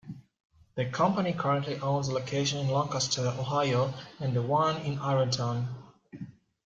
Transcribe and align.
The 0.73 0.87
company 0.89 1.31
currently 1.31 1.77
owns 1.79 2.07
the 2.07 2.15
location 2.15 2.57
in 2.57 2.69
Lancaster, 2.69 3.21
Ohio 3.37 3.93
and 4.19 4.35
the 4.35 4.41
one 4.41 4.77
in 4.77 4.97
Ironton. 4.97 5.67